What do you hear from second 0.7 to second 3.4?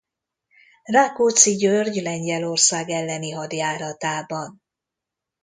Rákóczi György Lengyelország elleni